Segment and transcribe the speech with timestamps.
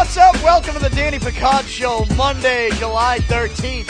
[0.00, 0.34] What's up?
[0.42, 3.86] Welcome to the Danny Picard Show, Monday, July 13th,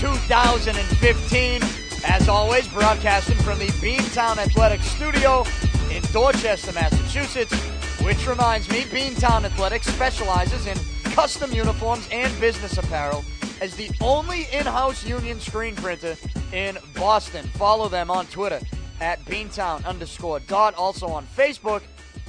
[0.00, 1.62] 2015.
[2.04, 5.44] As always, broadcasting from the Beantown Athletics Studio
[5.92, 7.54] in Dorchester, Massachusetts,
[8.02, 10.76] which reminds me, Beantown Athletics specializes in
[11.12, 13.24] custom uniforms and business apparel
[13.60, 16.16] as the only in-house union screen printer
[16.52, 17.46] in Boston.
[17.54, 18.60] Follow them on Twitter
[19.00, 20.74] at Beantown underscore dot.
[20.74, 21.82] Also on Facebook,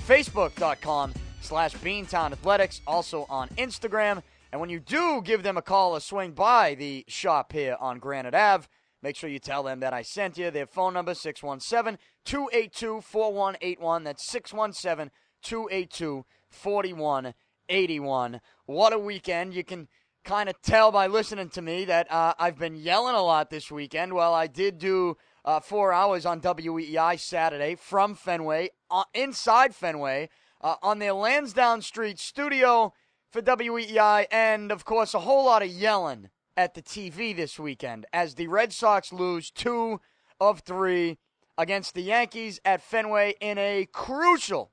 [0.06, 1.12] facebook.com
[1.42, 2.82] slash Beantown Athletics.
[2.88, 4.24] Also on Instagram.
[4.52, 8.00] And when you do give them a call or swing by the shop here on
[8.00, 8.66] Granite Ave,
[9.02, 10.50] make sure you tell them that I sent you.
[10.50, 14.04] Their phone number 617-282-4181.
[14.04, 14.38] That's
[15.44, 18.40] 617-282-4181.
[18.66, 19.54] What a weekend.
[19.54, 19.88] You can
[20.24, 23.72] kind of tell by listening to me that uh, I've been yelling a lot this
[23.72, 24.14] weekend.
[24.14, 30.30] Well, I did do uh, four hours on WEEI Saturday from Fenway, uh, inside Fenway,
[30.62, 32.94] uh, on their Lansdowne Street studio
[33.32, 38.06] for WEEI, and of course, a whole lot of yelling at the TV this weekend
[38.12, 40.02] as the Red Sox lose two
[40.40, 41.18] of three
[41.58, 44.72] against the Yankees at Fenway in a crucial,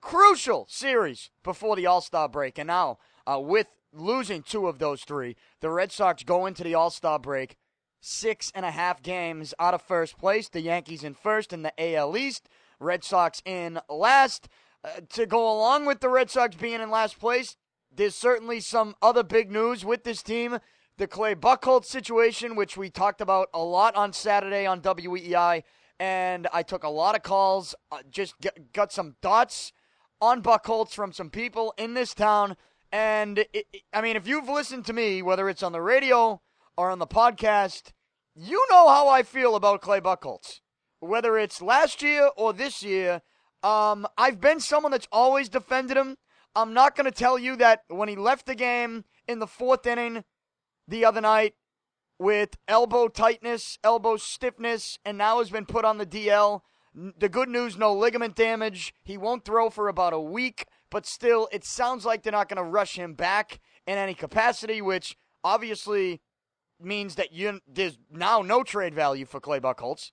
[0.00, 2.58] crucial series before the All Star break.
[2.58, 6.74] And now, uh, with losing two of those three, the Red Sox go into the
[6.74, 7.56] All Star break
[8.00, 10.48] six and a half games out of first place.
[10.48, 14.48] The Yankees in first in the AL East, Red Sox in last.
[14.84, 17.56] Uh, to go along with the Red Sox being in last place,
[17.90, 20.58] there's certainly some other big news with this team.
[20.98, 25.62] The Clay Buchholz situation, which we talked about a lot on Saturday on WEEI,
[25.98, 29.72] and I took a lot of calls, uh, just get, got some thoughts
[30.20, 32.56] on Buchholz from some people in this town.
[32.92, 36.42] And it, it, I mean, if you've listened to me, whether it's on the radio
[36.76, 37.92] or on the podcast,
[38.34, 40.60] you know how I feel about Clay Buchholz.
[41.00, 43.22] Whether it's last year or this year,
[43.64, 46.16] um, I've been someone that's always defended him.
[46.54, 49.86] I'm not going to tell you that when he left the game in the fourth
[49.86, 50.22] inning
[50.86, 51.54] the other night
[52.18, 56.60] with elbow tightness, elbow stiffness, and now has been put on the DL.
[56.94, 58.94] The good news no ligament damage.
[59.02, 62.64] He won't throw for about a week, but still, it sounds like they're not going
[62.64, 66.20] to rush him back in any capacity, which obviously
[66.80, 70.12] means that you, there's now no trade value for Clay Buchholz.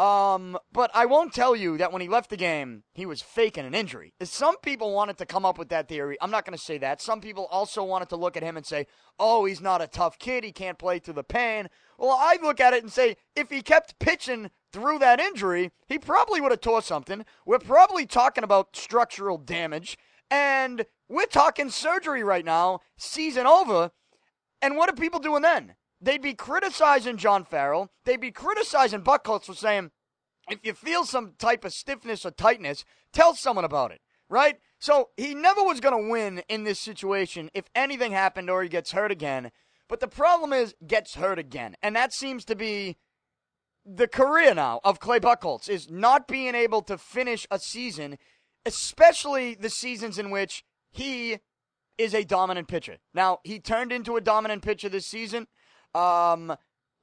[0.00, 3.66] Um, but I won't tell you that when he left the game, he was faking
[3.66, 4.14] an injury.
[4.22, 6.16] Some people wanted to come up with that theory.
[6.22, 7.02] I'm not going to say that.
[7.02, 8.86] Some people also wanted to look at him and say,
[9.18, 10.42] oh, he's not a tough kid.
[10.42, 11.68] He can't play through the pain.
[11.98, 15.98] Well, I look at it and say, if he kept pitching through that injury, he
[15.98, 17.26] probably would have tore something.
[17.44, 19.98] We're probably talking about structural damage.
[20.30, 23.90] And we're talking surgery right now, season over.
[24.62, 25.74] And what are people doing then?
[26.00, 27.90] They'd be criticizing John Farrell.
[28.04, 29.90] They'd be criticizing Buchholz for saying,
[30.50, 34.56] if you feel some type of stiffness or tightness, tell someone about it, right?
[34.78, 38.68] So he never was going to win in this situation if anything happened or he
[38.68, 39.50] gets hurt again.
[39.88, 41.76] But the problem is, gets hurt again.
[41.82, 42.96] And that seems to be
[43.84, 48.18] the career now of Clay Buchholz, is not being able to finish a season,
[48.64, 51.38] especially the seasons in which he
[51.98, 52.98] is a dominant pitcher.
[53.14, 55.46] Now, he turned into a dominant pitcher this season.
[55.94, 56.54] Um,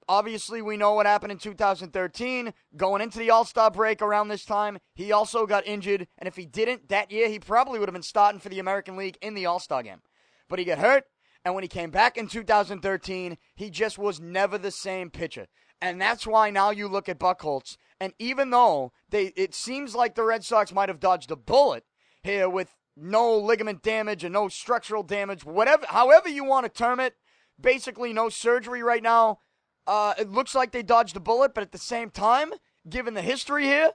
[0.08, 2.54] obviously, we know what happened in 2013.
[2.76, 6.08] Going into the All Star break around this time, he also got injured.
[6.18, 8.98] And if he didn't that year, he probably would have been starting for the American
[8.98, 10.02] League in the All Star game.
[10.50, 11.06] But he got hurt.
[11.46, 15.48] And when he came back in 2013, he just was never the same pitcher.
[15.82, 20.16] And that's why now you look at Buchholz, and even though they, it seems like
[20.16, 21.86] the Red Sox might have dodged a bullet
[22.24, 27.00] here with no ligament damage and no structural damage, whatever, however you want to term
[27.00, 27.16] it,
[27.60, 29.40] basically no surgery right now.
[29.86, 32.52] Uh, it looks like they dodged a bullet, but at the same time,
[32.90, 33.92] given the history here,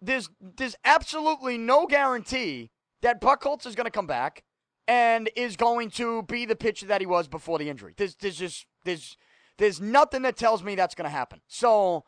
[0.00, 2.70] there's there's absolutely no guarantee
[3.02, 4.44] that Buchholz is going to come back
[4.86, 7.94] and is going to be the pitcher that he was before the injury.
[7.96, 9.16] There's there's just there's
[9.58, 11.40] there's nothing that tells me that's going to happen.
[11.46, 12.04] So,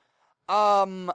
[0.49, 1.12] um,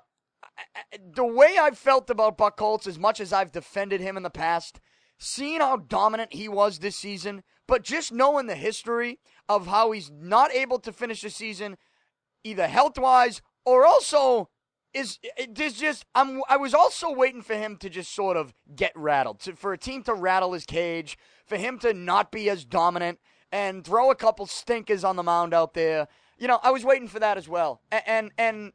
[1.13, 4.79] the way I've felt about Buchholz, as much as I've defended him in the past,
[5.17, 10.11] seeing how dominant he was this season, but just knowing the history of how he's
[10.11, 11.77] not able to finish the season,
[12.43, 14.49] either health wise or also
[14.93, 15.19] is
[15.49, 19.41] there's just I'm I was also waiting for him to just sort of get rattled,
[19.41, 23.19] to, for a team to rattle his cage, for him to not be as dominant
[23.51, 26.07] and throw a couple stinkers on the mound out there.
[26.37, 27.81] You know, I was waiting for that as well.
[27.91, 28.73] And and, and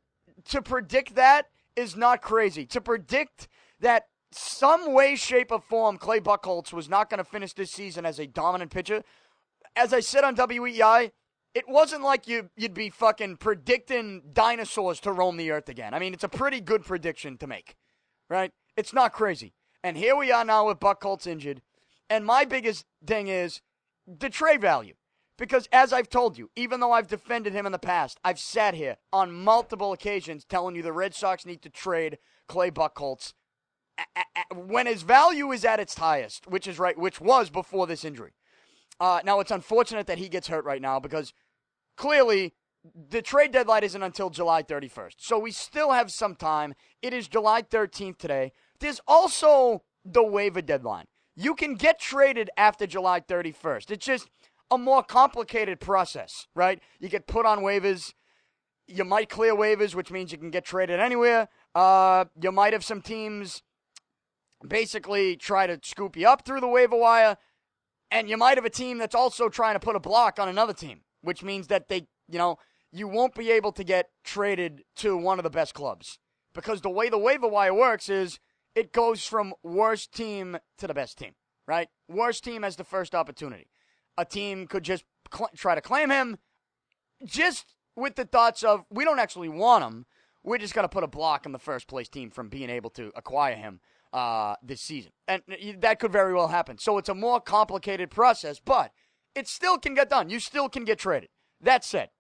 [0.49, 2.67] to predict that is not crazy.
[2.67, 3.49] To predict
[3.81, 8.07] that some way, shape, or form, Clay Buchholz was not going to finish this season
[8.07, 9.03] as a dominant pitcher.
[9.77, 11.13] As I said on WEEI,
[11.55, 15.95] it wasn't like you you'd be fucking predicting dinosaurs to roam the earth again.
[15.95, 17.77] I mean, it's a pretty good prediction to make,
[18.29, 18.53] right?
[18.77, 19.55] It's not crazy.
[19.83, 21.63] And here we are now with Buchholz injured,
[22.09, 23.63] And my biggest thing is
[24.07, 24.95] the trade value.
[25.39, 28.75] Because as I've told you, even though I've defended him in the past, I've sat
[28.75, 33.33] here on multiple occasions telling you the Red Sox need to trade Clay Buchholz
[34.55, 38.33] when his value is at its highest, which is right, which was before this injury.
[39.01, 41.33] Uh, now it's unfortunate that he gets hurt right now because
[41.97, 42.53] clearly
[43.11, 45.15] the trade deadline isn't until July 31st.
[45.19, 46.75] So we still have some time.
[47.03, 48.53] It is July 13th today.
[48.79, 51.07] There's also the waiver deadline.
[51.37, 53.91] You can get traded after July 31st.
[53.91, 54.29] It's just
[54.71, 56.81] a more complicated process, right?
[56.99, 58.15] You get put on waivers.
[58.87, 61.49] You might clear waivers, which means you can get traded anywhere.
[61.75, 63.63] Uh, you might have some teams
[64.67, 67.37] basically try to scoop you up through the waiver wire.
[68.11, 70.73] And you might have a team that's also trying to put a block on another
[70.73, 72.59] team, which means that they, you know,
[72.93, 76.19] you won't be able to get traded to one of the best clubs.
[76.53, 78.41] Because the way the waiver wire works is
[78.75, 81.35] it goes from worst team to the best team,
[81.67, 81.89] right?
[82.09, 83.71] Worst team has the first opportunity.
[84.19, 86.39] A team could just cl- try to claim him
[87.25, 90.07] just with the thoughts of we don't actually want him.
[90.43, 92.91] We're just going to put a block on the first place team from being able
[92.91, 93.81] to acquire him
[94.13, 95.13] uh, this season.
[95.29, 95.43] And
[95.79, 96.79] that could very well happen.
[96.79, 98.93] So it's a more complicated process, but
[99.35, 100.31] it still can get done.
[100.31, 101.31] You still can get traded.
[101.61, 102.11] That said,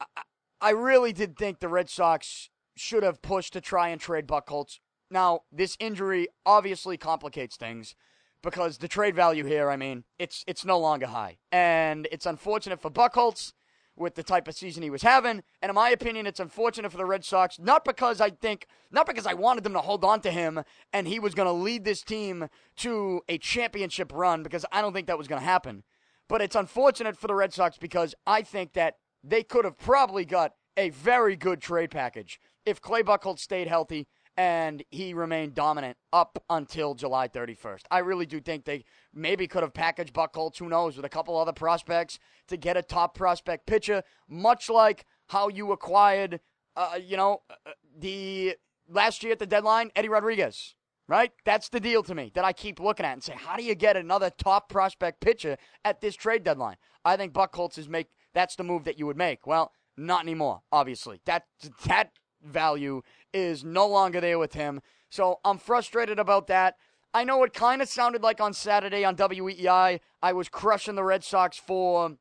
[0.00, 0.22] I,
[0.60, 4.78] I really did think the Red Sox should have pushed to try and trade Buchholz.
[5.10, 7.94] Now, this injury obviously complicates things
[8.42, 11.38] because the trade value here, I mean, it's it's no longer high.
[11.50, 13.52] And it's unfortunate for Buchholz
[14.00, 15.42] with the type of season he was having.
[15.62, 19.06] And in my opinion, it's unfortunate for the Red Sox, not because I think, not
[19.06, 20.62] because I wanted them to hold on to him
[20.92, 24.92] and he was going to lead this team to a championship run, because I don't
[24.92, 25.84] think that was going to happen.
[26.28, 30.24] But it's unfortunate for the Red Sox because I think that they could have probably
[30.24, 34.06] got a very good trade package if Clay Buchholz stayed healthy
[34.40, 37.82] and he remained dominant up until July 31st.
[37.90, 41.36] I really do think they maybe could have packaged Buchholz, who knows, with a couple
[41.36, 46.40] other prospects to get a top prospect pitcher, much like how you acquired,
[46.74, 48.56] uh, you know, uh, the
[48.88, 50.74] last year at the deadline, Eddie Rodriguez.
[51.06, 51.32] Right?
[51.44, 53.74] That's the deal to me that I keep looking at and say, how do you
[53.74, 56.76] get another top prospect pitcher at this trade deadline?
[57.04, 59.46] I think Buchholz is make that's the move that you would make.
[59.46, 61.20] Well, not anymore, obviously.
[61.26, 61.46] That
[61.86, 62.12] that
[62.44, 63.02] value
[63.32, 64.80] is no longer there with him.
[65.10, 66.76] So I'm frustrated about that.
[67.12, 71.02] I know it kind of sounded like on Saturday on WEEI, I was crushing the
[71.02, 72.16] Red Sox for,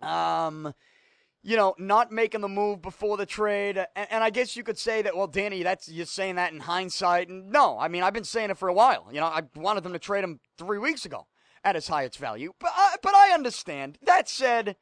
[0.00, 0.72] um,
[1.42, 3.84] you know, not making the move before the trade.
[3.96, 6.60] And, and, I guess you could say that, well, Danny, that's you're saying that in
[6.60, 7.28] hindsight.
[7.28, 9.08] And no, I mean, I've been saying it for a while.
[9.10, 11.26] You know, I wanted them to trade him three weeks ago
[11.64, 12.52] at his highest value.
[12.60, 13.98] But I, but I understand.
[14.02, 14.76] That said,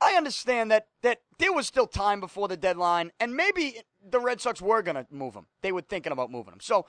[0.00, 4.40] I understand that that there was still time before the deadline, and maybe the Red
[4.40, 5.46] Sox were going to move him.
[5.62, 6.60] They were thinking about moving him.
[6.60, 6.86] So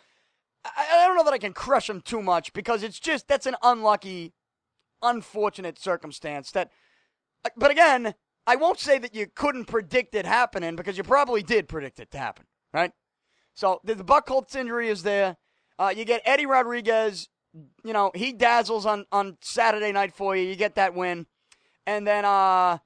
[0.63, 3.45] I, I don't know that I can crush him too much because it's just that's
[3.45, 4.33] an unlucky,
[5.01, 6.51] unfortunate circumstance.
[6.51, 6.71] That,
[7.57, 8.13] but again,
[8.47, 12.11] I won't say that you couldn't predict it happening because you probably did predict it
[12.11, 12.91] to happen, right?
[13.53, 15.37] So the, the Buchholz injury is there.
[15.77, 17.29] Uh, you get Eddie Rodriguez.
[17.83, 20.43] You know he dazzles on on Saturday night for you.
[20.43, 21.25] You get that win,
[21.85, 22.77] and then uh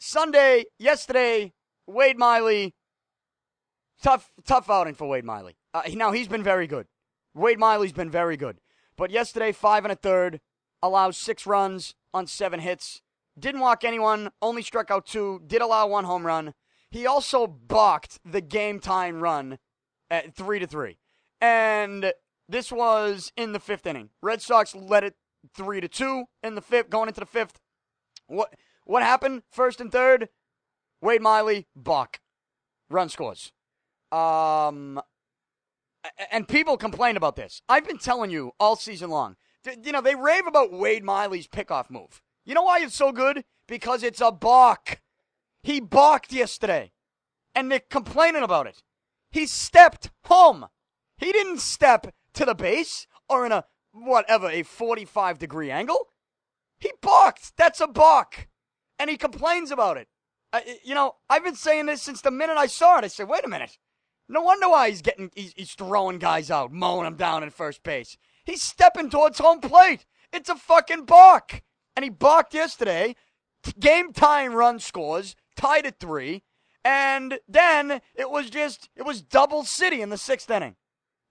[0.00, 1.52] Sunday, yesterday,
[1.86, 2.74] Wade Miley,
[4.02, 5.56] tough, tough outing for Wade Miley.
[5.74, 6.86] Uh, now he's been very good.
[7.34, 8.60] Wade Miley's been very good,
[8.96, 10.40] but yesterday, five and a third,
[10.82, 13.02] allows six runs on seven hits.
[13.38, 15.42] Didn't walk anyone, only struck out two.
[15.46, 16.54] Did allow one home run.
[16.90, 19.58] He also balked the game time run
[20.10, 20.96] at three to three,
[21.42, 22.12] and
[22.48, 24.08] this was in the fifth inning.
[24.22, 25.14] Red Sox led it
[25.54, 27.60] three to two in the fifth, going into the fifth.
[28.26, 28.54] What?
[28.84, 29.42] What happened?
[29.50, 30.28] First and third,
[31.00, 32.20] Wade Miley, balk.
[32.88, 33.52] Run scores.
[34.12, 35.00] Um,
[36.30, 37.62] and people complain about this.
[37.68, 39.36] I've been telling you all season long.
[39.82, 42.22] You know, they rave about Wade Miley's pickoff move.
[42.44, 43.44] You know why it's so good?
[43.68, 45.00] Because it's a balk.
[45.62, 46.92] He balked yesterday.
[47.54, 48.82] And they're complaining about it.
[49.30, 50.66] He stepped home.
[51.18, 56.08] He didn't step to the base or in a, whatever, a 45 degree angle.
[56.78, 57.56] He balked.
[57.56, 58.48] That's a balk
[59.00, 60.08] and he complains about it.
[60.52, 63.04] I, you know, I've been saying this since the minute I saw it.
[63.04, 63.78] I said, wait a minute.
[64.28, 67.82] No wonder why he's getting he's, he's throwing guys out, mowing them down in first
[67.82, 68.16] base.
[68.44, 70.04] He's stepping towards home plate.
[70.32, 71.62] It's a fucking balk.
[71.96, 73.16] And he balked yesterday.
[73.78, 76.42] Game time run scores, tied at three.
[76.84, 80.76] And then it was just, it was double city in the sixth inning.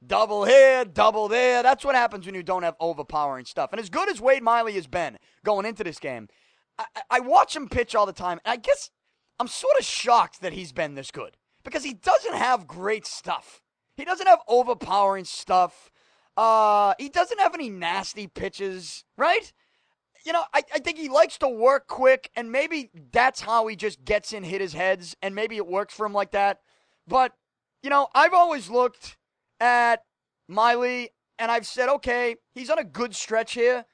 [0.06, 1.62] Double here, double there.
[1.62, 3.72] That's what happens when you don't have overpowering stuff.
[3.72, 6.30] And as good as Wade Miley has been going into this game,
[6.80, 8.90] I, I watch him pitch all the time, and I guess
[9.40, 13.62] I'm sort of shocked that he's been this good because he doesn't have great stuff.
[13.96, 15.92] He doesn't have overpowering stuff.
[16.38, 19.52] Uh, he doesn't have any nasty pitches, right?
[20.26, 23.76] You know, I, I think he likes to work quick, and maybe that's how he
[23.76, 26.60] just gets in hit his heads, and maybe it works for him like that.
[27.08, 27.34] But,
[27.84, 29.18] you know, I've always looked
[29.60, 30.04] at
[30.48, 33.86] Miley and I've said, okay, he's on a good stretch here.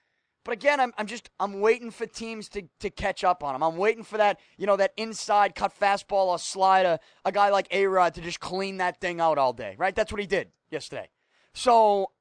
[0.45, 3.63] But again, I'm, I'm just I'm waiting for teams to, to catch up on him.
[3.63, 7.67] I'm waiting for that, you know, that inside cut fastball or slider, a guy like
[7.71, 9.95] A Rod to just clean that thing out all day, right?
[9.95, 11.09] That's what he did yesterday.
[11.55, 12.11] So,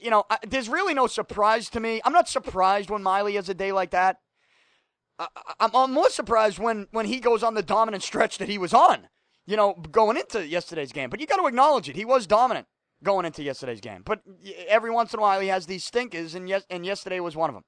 [0.00, 2.00] you know, I, there's really no surprise to me.
[2.06, 4.20] I'm not surprised when Miley has a day like that.
[5.18, 5.28] I,
[5.60, 8.72] I'm, I'm more surprised when, when he goes on the dominant stretch that he was
[8.72, 9.08] on,
[9.44, 11.10] you know, going into yesterday's game.
[11.10, 11.96] But you got to acknowledge it.
[11.96, 12.66] He was dominant
[13.02, 14.02] going into yesterday's game.
[14.04, 14.22] But
[14.68, 17.50] every once in a while, he has these stinkers, and yes, and yesterday was one
[17.50, 17.64] of them.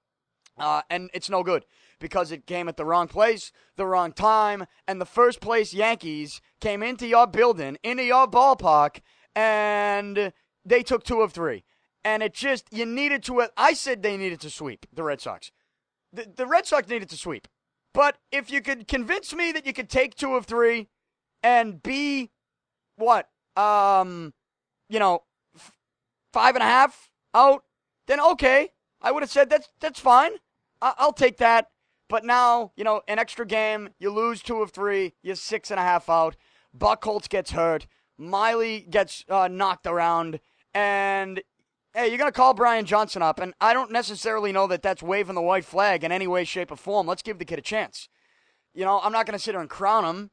[0.57, 1.65] Uh, and it's no good
[1.99, 6.41] because it came at the wrong place, the wrong time, and the first place Yankees
[6.61, 9.01] came into your building, into your ballpark,
[9.35, 10.33] and
[10.65, 11.65] they took two of three.
[12.05, 15.51] And it just, you needed to, I said they needed to sweep the Red Sox.
[16.13, 17.49] The, the Red Sox needed to sweep.
[17.93, 20.89] But if you could convince me that you could take two of three
[21.43, 22.31] and be,
[22.97, 24.35] what, um,
[24.89, 25.23] you know,
[26.33, 27.65] five and a half out,
[28.07, 28.71] then okay.
[29.01, 30.33] I would have said that's that's fine.
[30.81, 31.69] I- I'll take that.
[32.09, 35.81] But now, you know, an extra game, you lose two of three, you're six and
[35.81, 36.37] a half out.
[36.77, 37.87] Buchholz gets hurt.
[38.19, 40.41] Miley gets uh, knocked around.
[40.75, 41.43] And,
[41.95, 43.41] hey, you're going to call Brian Johnson up.
[43.41, 46.71] And I don't necessarily know that that's waving the white flag in any way, shape,
[46.71, 47.07] or form.
[47.07, 48.09] Let's give the kid a chance.
[48.75, 50.31] You know, I'm not going to sit here and crown him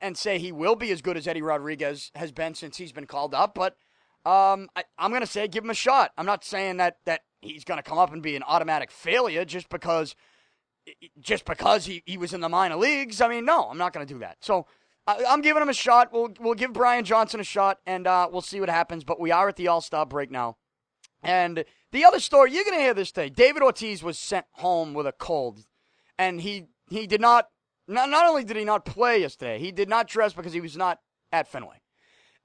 [0.00, 3.06] and say he will be as good as Eddie Rodriguez has been since he's been
[3.06, 3.76] called up, but
[4.24, 6.12] um, I, am going to say give him a shot.
[6.16, 9.44] I'm not saying that that he's going to come up and be an automatic failure
[9.44, 10.14] just because
[11.20, 13.20] just because he, he was in the minor leagues.
[13.20, 14.38] I mean, no, I'm not going to do that.
[14.40, 14.66] So
[15.06, 16.12] I, am giving him a shot.
[16.12, 19.04] We'll we'll give Brian Johnson a shot, and uh, we'll see what happens.
[19.04, 20.56] But we are at the All Star break now,
[21.22, 24.94] and the other story you're going to hear this day: David Ortiz was sent home
[24.94, 25.66] with a cold,
[26.18, 27.48] and he he did not.
[27.92, 30.76] Not, not only did he not play yesterday, he did not dress because he was
[30.76, 31.80] not at Fenway.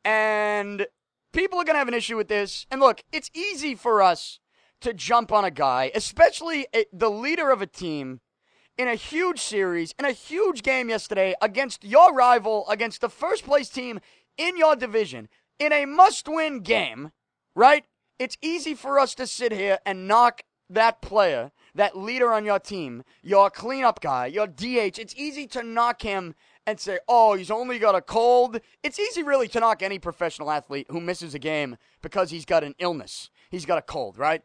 [0.03, 0.87] And
[1.33, 2.65] people are going to have an issue with this.
[2.71, 4.39] And look, it's easy for us
[4.81, 8.21] to jump on a guy, especially a, the leader of a team
[8.77, 13.43] in a huge series, in a huge game yesterday against your rival, against the first
[13.43, 13.99] place team
[14.37, 15.27] in your division,
[15.59, 17.11] in a must win game,
[17.55, 17.85] right?
[18.19, 22.59] It's easy for us to sit here and knock that player, that leader on your
[22.59, 24.99] team, your cleanup guy, your DH.
[24.99, 28.59] It's easy to knock him and say, oh, he's only got a cold.
[28.83, 32.63] It's easy, really, to knock any professional athlete who misses a game because he's got
[32.63, 33.29] an illness.
[33.49, 34.41] He's got a cold, right?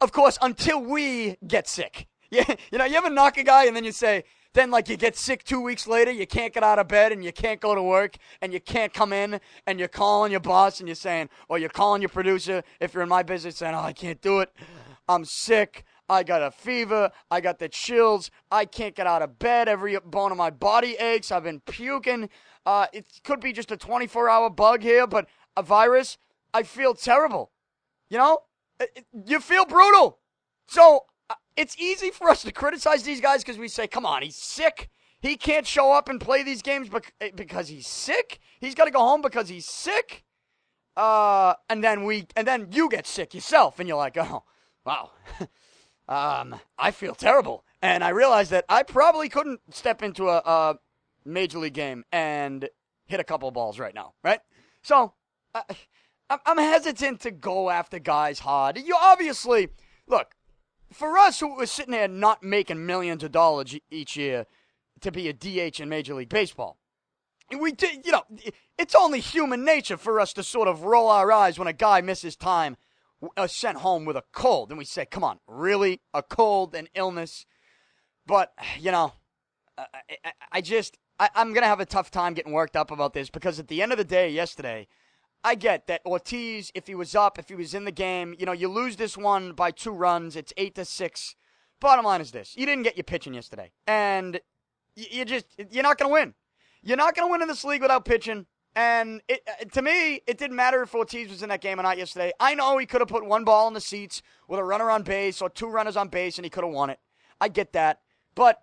[0.00, 2.06] Of course, until we get sick.
[2.30, 4.98] Yeah, you know, you ever knock a guy and then you say, then like you
[4.98, 7.74] get sick two weeks later, you can't get out of bed and you can't go
[7.74, 11.30] to work and you can't come in and you're calling your boss and you're saying,
[11.48, 14.40] or you're calling your producer if you're in my business saying, oh, I can't do
[14.40, 14.52] it.
[15.08, 15.84] I'm sick.
[16.08, 17.10] I got a fever.
[17.30, 18.30] I got the chills.
[18.50, 19.68] I can't get out of bed.
[19.68, 21.30] Every bone in my body aches.
[21.30, 22.30] I've been puking.
[22.64, 26.18] Uh, it could be just a 24 hour bug here, but a virus.
[26.54, 27.50] I feel terrible.
[28.08, 28.38] You know,
[28.80, 30.18] it, you feel brutal.
[30.66, 34.22] So uh, it's easy for us to criticize these guys because we say, come on,
[34.22, 34.88] he's sick.
[35.20, 36.88] He can't show up and play these games
[37.20, 38.38] eh, because he's sick.
[38.60, 40.24] He's got to go home because he's sick.
[40.96, 44.44] Uh, and then we, and then you get sick yourself, and you're like, oh,
[44.84, 45.10] wow.
[46.08, 47.64] um, I feel terrible.
[47.82, 50.78] And I realized that I probably couldn't step into a, a
[51.24, 52.68] major league game and
[53.06, 54.40] hit a couple balls right now, right?
[54.82, 55.14] So
[55.54, 55.62] I,
[56.30, 58.78] I'm hesitant to go after guys hard.
[58.78, 59.68] You obviously
[60.06, 60.34] look
[60.92, 64.46] for us who are sitting there not making millions of dollars each year
[65.00, 66.78] to be a DH in Major League Baseball.
[67.58, 68.24] We did, you know,
[68.76, 72.00] it's only human nature for us to sort of roll our eyes when a guy
[72.02, 72.76] misses time
[73.36, 74.70] uh, sent home with a cold.
[74.70, 76.00] And we say, come on, really?
[76.14, 77.46] A cold, an illness?
[78.26, 79.12] But, you know,
[79.76, 79.84] I,
[80.24, 83.14] I, I just, I, I'm going to have a tough time getting worked up about
[83.14, 84.86] this because at the end of the day, yesterday,
[85.44, 88.46] I get that Ortiz, if he was up, if he was in the game, you
[88.46, 91.36] know, you lose this one by two runs, it's eight to six.
[91.80, 94.40] Bottom line is this: you didn't get your pitching yesterday, and
[94.96, 96.34] you just you're not going to win.
[96.82, 98.46] You're not going to win in this league without pitching.
[98.74, 101.82] And it, uh, to me, it didn't matter if Ortiz was in that game or
[101.82, 102.32] not yesterday.
[102.38, 105.02] I know he could have put one ball in the seats with a runner on
[105.02, 107.00] base or two runners on base and he could have won it.
[107.40, 108.00] I get that.
[108.34, 108.62] But,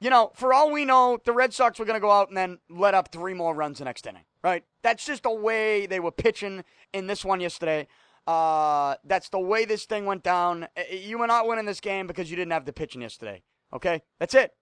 [0.00, 2.36] you know, for all we know, the Red Sox were going to go out and
[2.36, 4.62] then let up three more runs the next inning, right?
[4.82, 7.88] That's just the way they were pitching in this one yesterday.
[8.26, 10.64] Uh, that's the way this thing went down.
[10.76, 13.42] Uh, you were not winning this game because you didn't have the pitching yesterday.
[13.72, 14.02] Okay?
[14.18, 14.52] That's it.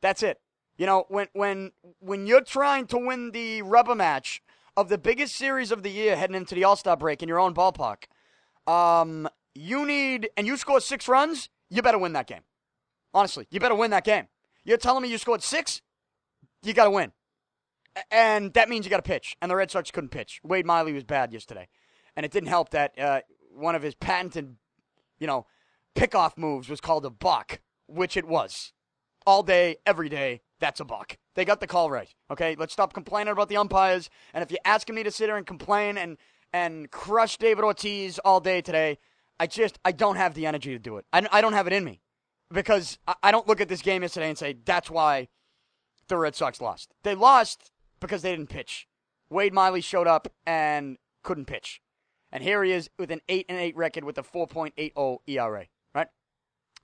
[0.00, 0.40] That's it.
[0.76, 4.42] You know, when when when you're trying to win the rubber match
[4.76, 7.38] of the biggest series of the year heading into the All Star break in your
[7.38, 8.04] own ballpark,
[8.66, 12.42] Um, you need, and you score six runs, you better win that game.
[13.12, 14.28] Honestly, you better win that game.
[14.64, 15.82] You're telling me you scored six?
[16.62, 17.12] You got to win.
[18.10, 19.36] And that means you got to pitch.
[19.42, 20.40] And the Red Sox couldn't pitch.
[20.44, 21.68] Wade Miley was bad yesterday.
[22.14, 23.20] And it didn't help that uh,
[23.52, 24.56] one of his patented,
[25.18, 25.46] you know,
[25.96, 28.72] pickoff moves was called a balk, which it was.
[29.26, 31.16] All day, every day, that's a balk.
[31.34, 32.14] They got the call right.
[32.30, 34.10] Okay, let's stop complaining about the umpires.
[34.32, 36.16] And if you're asking me to sit here and complain and
[36.52, 38.98] and crush David Ortiz all day today,
[39.38, 41.06] I just I don't have the energy to do it.
[41.12, 42.00] I, I don't have it in me
[42.52, 45.28] because I, I don't look at this game yesterday and say that's why
[46.08, 46.92] the Red Sox lost.
[47.02, 48.86] They lost because they didn't pitch.
[49.30, 51.80] Wade Miley showed up and couldn't pitch.
[52.32, 56.08] And here he is with an 8 and 8 record with a 4.80 ERA, right?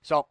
[0.01, 0.27] So,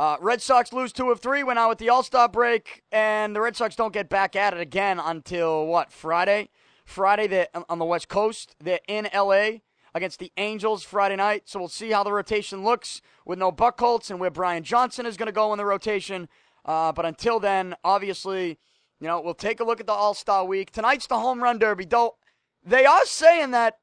[0.00, 1.42] uh, Red Sox lose two of three.
[1.42, 4.54] Went out with the All Star break, and the Red Sox don't get back at
[4.54, 6.48] it again until what Friday?
[6.86, 8.56] Friday they're on the West Coast.
[8.58, 9.58] They're in LA
[9.94, 11.42] against the Angels Friday night.
[11.50, 15.18] So we'll see how the rotation looks with no Buchholz and where Brian Johnson is
[15.18, 16.30] going to go in the rotation.
[16.64, 18.58] Uh, but until then, obviously,
[19.00, 20.70] you know, we'll take a look at the All Star week.
[20.70, 21.84] Tonight's the home run derby.
[21.84, 22.16] Though
[22.64, 23.76] they are saying that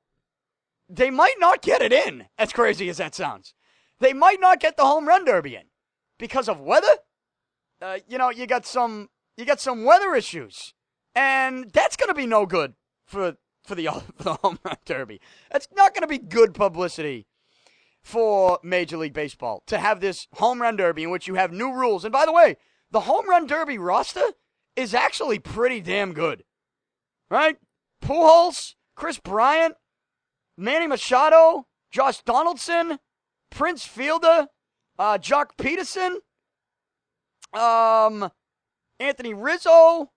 [0.90, 3.54] they might not get it in, as crazy as that sounds.
[4.00, 5.67] They might not get the home run derby in
[6.18, 6.88] because of weather.
[7.82, 10.74] Uh, you know, you got some you got some weather issues,
[11.14, 12.74] and that's going to be no good
[13.06, 15.22] for for the, for the home run derby.
[15.52, 17.28] That's not going to be good publicity
[18.02, 21.74] for Major League Baseball to have this home run derby in which you have new
[21.74, 22.06] rules.
[22.06, 22.56] And by the way,
[22.90, 24.24] the home run derby roster
[24.76, 26.44] is actually pretty damn good,
[27.30, 27.58] right?
[28.02, 29.76] Pujols, Kris Bryant,
[30.56, 33.00] Manny Machado, Josh Donaldson,
[33.50, 34.48] Prince Fielder,
[35.00, 36.18] uh, Joc Pederson,
[37.54, 38.32] um,
[39.00, 40.12] Anthony Rizzo.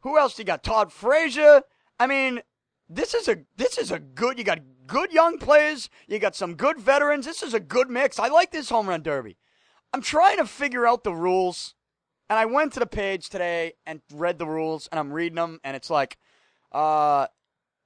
[0.00, 0.62] Who else you got?
[0.62, 1.62] Todd Frazier.
[1.98, 2.42] I mean,
[2.88, 4.38] this is a this is a good.
[4.38, 5.88] You got good young players.
[6.06, 7.24] You got some good veterans.
[7.24, 8.18] This is a good mix.
[8.18, 9.38] I like this home run derby.
[9.92, 11.74] I'm trying to figure out the rules,
[12.28, 15.60] and I went to the page today and read the rules, and I'm reading them,
[15.62, 16.18] and it's like,
[16.72, 17.28] uh,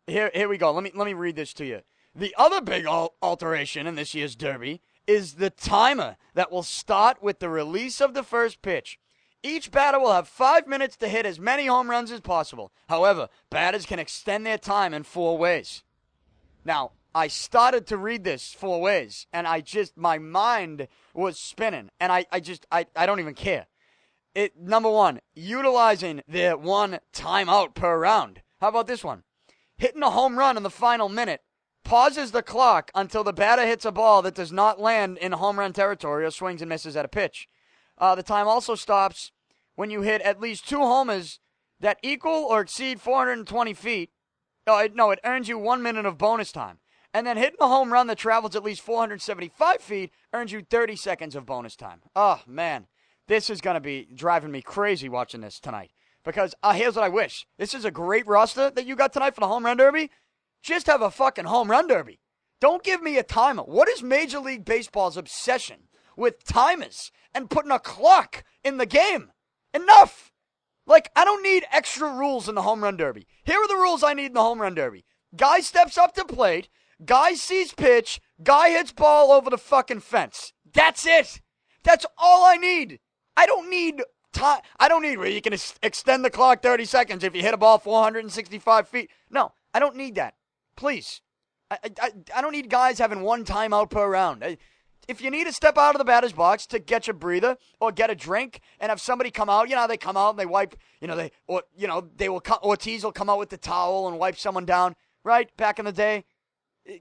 [0.06, 0.72] here here we go.
[0.72, 1.82] Let me let me read this to you.
[2.14, 7.40] The other big alteration in this year's derby is the timer that will start with
[7.40, 8.98] the release of the first pitch.
[9.42, 12.70] Each batter will have five minutes to hit as many home runs as possible.
[12.88, 15.82] However, batters can extend their time in four ways.
[16.64, 21.88] Now, I started to read this four ways, and I just, my mind was spinning,
[21.98, 23.66] and I, I just, I, I don't even care.
[24.34, 28.42] It, number one, utilizing the one timeout per round.
[28.60, 29.22] How about this one?
[29.78, 31.40] Hitting a home run in the final minute
[31.84, 35.58] pauses the clock until the batter hits a ball that does not land in home
[35.58, 37.48] run territory or swings and misses at a pitch.
[37.96, 39.32] Uh, the time also stops
[39.74, 41.40] when you hit at least two homers
[41.80, 44.10] that equal or exceed 420 feet.
[44.66, 46.78] Oh, it, no, it earns you one minute of bonus time.
[47.14, 50.96] And then hitting a home run that travels at least 475 feet earns you 30
[50.96, 52.02] seconds of bonus time.
[52.14, 52.86] Oh, man.
[53.28, 55.92] This is going to be driving me crazy watching this tonight.
[56.24, 57.46] Because uh, here's what I wish.
[57.56, 60.10] This is a great roster that you got tonight for the home run derby.
[60.62, 62.20] Just have a fucking home run derby.
[62.60, 63.62] Don't give me a timer.
[63.62, 69.30] What is Major League Baseball's obsession with timers and putting a clock in the game.
[69.72, 70.32] Enough!
[70.86, 73.26] Like, I don't need extra rules in the home run derby.
[73.44, 75.04] Here are the rules I need in the home run derby.
[75.36, 76.68] Guy steps up to plate,
[77.04, 80.52] guy sees pitch, guy hits ball over the fucking fence.
[80.70, 81.40] That's it.
[81.84, 83.00] That's all I need.
[83.36, 84.60] I don't need time.
[84.80, 87.54] I don't need where you can ex- extend the clock 30 seconds if you hit
[87.54, 89.10] a ball 465 feet.
[89.30, 90.34] No, I don't need that.
[90.78, 91.22] Please.
[91.72, 94.44] I, I, I don't need guys having one timeout per round.
[94.44, 94.58] I,
[95.08, 97.90] if you need to step out of the batter's box to get your breather or
[97.90, 100.46] get a drink and have somebody come out, you know, they come out and they
[100.46, 103.56] wipe, you know, they, or, you know, they will, Ortiz will come out with the
[103.56, 105.54] towel and wipe someone down, right?
[105.56, 106.24] Back in the day.
[106.86, 106.98] Eh,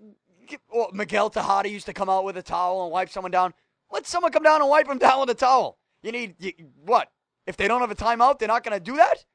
[0.70, 3.54] or Miguel Tejada used to come out with a towel and wipe someone down.
[3.92, 5.78] Let someone come down and wipe them down with a towel.
[6.02, 7.12] You need, you, what?
[7.46, 9.26] If they don't have a timeout, they're not going to do that?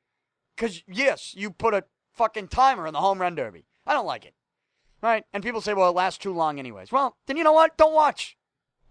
[0.56, 3.66] Because, yes, you put a fucking timer in the home run derby.
[3.86, 4.34] I don't like it.
[5.02, 5.24] Right?
[5.32, 6.92] And people say, well, it lasts too long, anyways.
[6.92, 7.76] Well, then you know what?
[7.76, 8.36] Don't watch.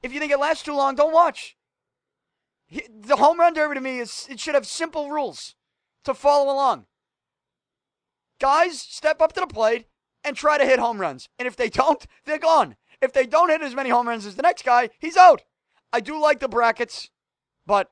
[0.04, 1.56] If you think it lasts too long, don't watch.
[2.70, 5.56] The home run derby to me is it should have simple rules
[6.04, 6.86] to follow along.
[8.40, 9.86] Guys, step up to the plate
[10.24, 11.30] and try to hit home runs.
[11.38, 12.76] And if they don't, they're gone.
[13.02, 15.44] If they don't hit as many home runs as the next guy, he's out.
[15.94, 17.10] I do like the brackets,
[17.66, 17.92] but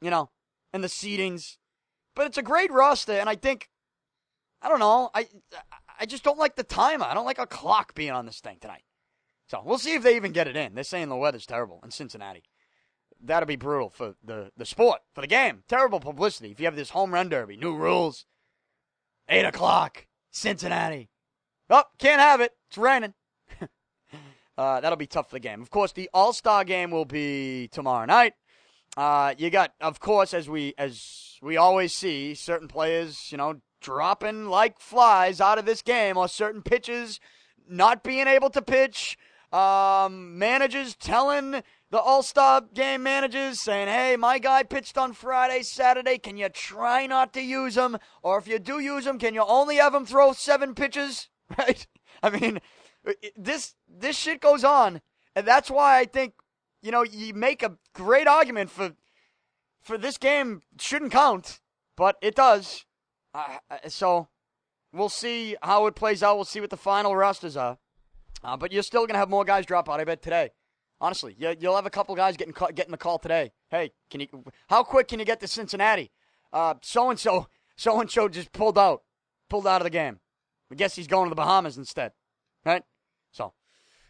[0.00, 0.30] you know,
[0.72, 1.56] and the seedings.
[2.14, 3.70] But it's a great roster, and I think
[4.60, 5.10] I don't know.
[5.14, 5.26] I
[6.00, 7.04] I just don't like the timer.
[7.04, 8.84] I don't like a clock being on this thing tonight.
[9.48, 10.74] So we'll see if they even get it in.
[10.74, 12.42] They're saying the weather's terrible in Cincinnati.
[13.22, 15.62] That'll be brutal for the, the sport, for the game.
[15.68, 16.50] Terrible publicity.
[16.50, 18.24] If you have this home run derby, new rules,
[19.28, 21.10] 8 o'clock, Cincinnati.
[21.68, 22.52] Oh, can't have it.
[22.68, 23.14] It's raining.
[24.58, 25.62] Uh, that'll be tough for the game.
[25.62, 28.34] Of course, the All Star game will be tomorrow night.
[28.94, 33.62] Uh, you got, of course, as we as we always see, certain players, you know,
[33.80, 37.20] dropping like flies out of this game, on certain pitches
[37.70, 39.16] not being able to pitch.
[39.52, 45.62] Um, managers telling the All Star game managers saying, "Hey, my guy pitched on Friday,
[45.62, 46.18] Saturday.
[46.18, 47.98] Can you try not to use him?
[48.22, 51.84] Or if you do use him, can you only have him throw seven pitches?" Right?
[52.22, 52.60] I mean,
[53.36, 55.00] this this shit goes on,
[55.34, 56.34] and that's why I think
[56.80, 58.92] you know you make a great argument for
[59.82, 61.60] for this game shouldn't count,
[61.96, 62.84] but it does.
[63.34, 64.28] Uh, so
[64.92, 66.36] we'll see how it plays out.
[66.36, 67.78] We'll see what the final rosters are.
[68.42, 70.00] Uh, but you're still gonna have more guys drop out.
[70.00, 70.50] I bet today.
[71.00, 73.52] Honestly, you'll have a couple guys getting getting the call today.
[73.70, 74.28] Hey, can you?
[74.68, 76.10] How quick can you get to Cincinnati?
[76.82, 79.02] So and so, so and so just pulled out,
[79.48, 80.20] pulled out of the game.
[80.70, 82.12] I guess he's going to the Bahamas instead,
[82.64, 82.82] right?
[83.32, 83.54] So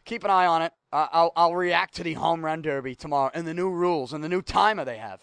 [0.04, 0.72] keep an eye on it.
[0.92, 4.24] Uh, I'll I'll react to the home run derby tomorrow and the new rules and
[4.24, 5.20] the new timer they have.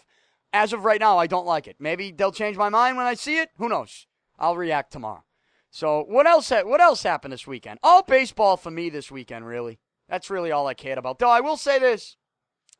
[0.52, 1.76] As of right now, I don't like it.
[1.78, 3.50] Maybe they'll change my mind when I see it.
[3.58, 4.06] Who knows?
[4.38, 5.24] I'll react tomorrow.
[5.70, 6.50] So what else?
[6.50, 7.78] What else happened this weekend?
[7.82, 9.78] All baseball for me this weekend, really.
[10.08, 11.18] That's really all I cared about.
[11.18, 12.16] Though I will say this,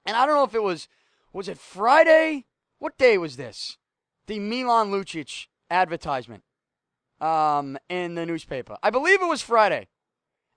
[0.06, 0.88] and I don't know if it was,
[1.32, 2.46] was it Friday?
[2.78, 3.76] What day was this?
[4.26, 6.44] The Milan Lucic advertisement
[7.20, 8.76] um, in the newspaper.
[8.82, 9.88] I believe it was Friday.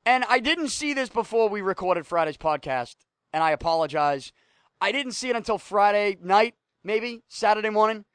[0.06, 2.96] And I didn't see this before we recorded Friday's podcast,
[3.34, 4.32] and I apologize.
[4.80, 8.06] I didn't see it until Friday night, maybe Saturday morning.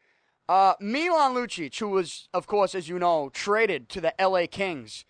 [0.48, 5.04] Uh, Milan Lucic, who was, of course, as you know, traded to the LA Kings,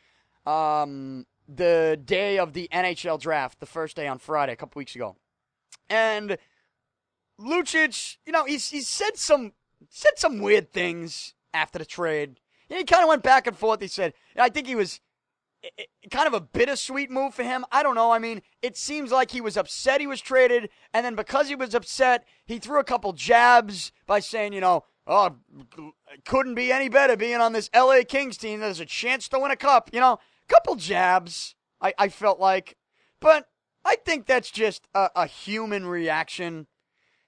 [0.47, 4.95] um, the day of the NHL draft, the first day on Friday, a couple weeks
[4.95, 5.17] ago.
[5.91, 6.39] And
[7.39, 9.53] Lucic, you know, he's he said some
[9.91, 12.41] said some weird things after the trade.
[12.69, 13.81] He kind of went back and forth.
[13.81, 15.01] He said, I think he was
[15.77, 17.65] it, kind of a bittersweet move for him.
[17.73, 18.13] I don't know.
[18.13, 21.55] I mean, it seems like he was upset he was traded, and then because he
[21.55, 25.37] was upset, he threw a couple jabs by saying, you know, oh,
[26.25, 28.61] couldn't be any better being on this LA Kings team.
[28.61, 29.91] There's a chance to win a cup.
[29.93, 32.77] You know, couple jabs, I, I felt like.
[33.21, 33.47] But
[33.85, 36.67] I think that's just a, a human reaction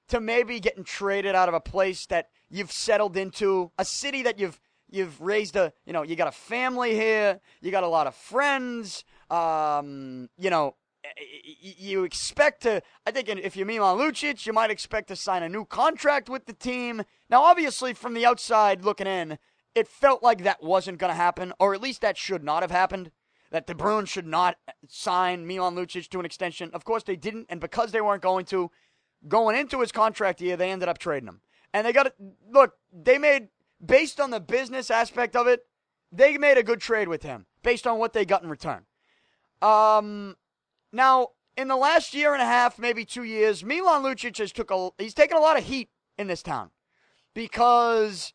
[0.09, 4.39] to maybe getting traded out of a place that you've settled into, a city that
[4.39, 4.59] you've
[4.91, 8.15] you've raised a you know you got a family here, you got a lot of
[8.15, 10.75] friends, um, you know.
[11.05, 15.07] Eh, eh, eh, you expect to, I think, if you're Milan Lucic, you might expect
[15.09, 17.03] to sign a new contract with the team.
[17.31, 19.39] Now, obviously, from the outside looking in,
[19.77, 22.73] it felt like that wasn't going to happen, or at least that should not have
[22.73, 23.13] happened
[23.51, 24.57] that the Bruins should not
[24.89, 26.71] sign Milan Lucic to an extension.
[26.73, 28.71] Of course, they didn't, and because they weren't going to,
[29.27, 31.41] going into his contract year, they ended up trading him.
[31.73, 32.13] And they got
[32.51, 32.75] look.
[32.93, 33.49] They made
[33.85, 35.67] based on the business aspect of it,
[36.11, 38.85] they made a good trade with him based on what they got in return.
[39.61, 40.37] Um,
[40.93, 44.71] now in the last year and a half, maybe two years, Milan Lucic has took
[44.71, 46.71] a he's taken a lot of heat in this town
[47.35, 48.33] because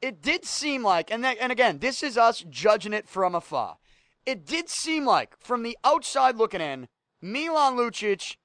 [0.00, 3.78] it did seem like, and that, and again, this is us judging it from afar
[4.26, 6.88] it did seem like, from the outside looking in,
[7.20, 8.36] Milan Lucic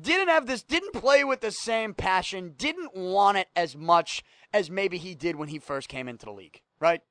[0.00, 4.70] didn't have this, didn't play with the same passion, didn't want it as much as
[4.70, 7.02] maybe he did when he first came into the league, right?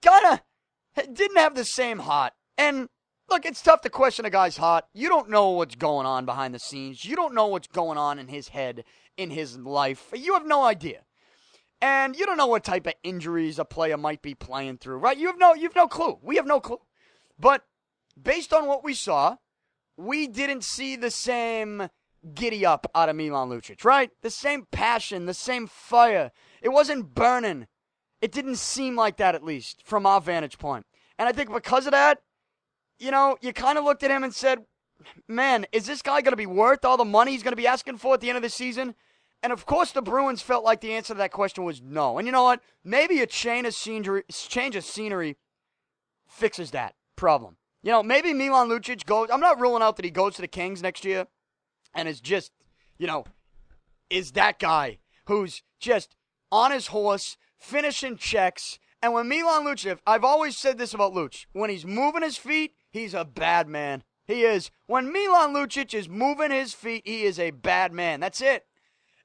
[0.00, 0.42] Kinda
[0.94, 2.32] didn't have the same heart.
[2.56, 2.88] And
[3.28, 4.84] look, it's tough to question a guy's heart.
[4.92, 7.04] You don't know what's going on behind the scenes.
[7.04, 8.84] You don't know what's going on in his head,
[9.16, 10.12] in his life.
[10.14, 11.02] You have no idea.
[11.80, 15.18] And you don't know what type of injuries a player might be playing through, right?
[15.18, 16.18] You have no you have no clue.
[16.22, 16.80] We have no clue.
[17.38, 17.64] But
[18.20, 19.36] based on what we saw,
[19.96, 21.88] we didn't see the same
[22.32, 24.10] giddy up out of Milan Lucic, right?
[24.22, 26.30] The same passion, the same fire.
[26.62, 27.66] It wasn't burning.
[28.20, 30.86] It didn't seem like that, at least, from our vantage point.
[31.18, 32.20] And I think because of that,
[32.98, 34.60] you know, you kind of looked at him and said,
[35.28, 37.66] man, is this guy going to be worth all the money he's going to be
[37.66, 38.94] asking for at the end of the season?
[39.42, 42.16] And of course, the Bruins felt like the answer to that question was no.
[42.16, 42.60] And you know what?
[42.82, 45.36] Maybe a change of scenery, change of scenery
[46.26, 47.58] fixes that problem.
[47.82, 49.28] You know, maybe Milan Lucic goes.
[49.30, 51.26] I'm not ruling out that he goes to the Kings next year
[51.94, 52.52] and is just,
[52.98, 53.24] you know,
[54.10, 56.16] is that guy who's just
[56.50, 58.78] on his horse, finishing checks.
[59.02, 62.74] And when Milan Lucic, I've always said this about Luch, when he's moving his feet,
[62.90, 64.02] he's a bad man.
[64.26, 64.70] He is.
[64.86, 68.20] When Milan Lucic is moving his feet, he is a bad man.
[68.20, 68.64] That's it.